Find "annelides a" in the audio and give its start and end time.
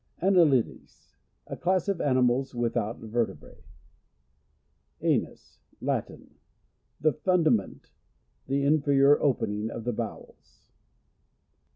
0.19-1.55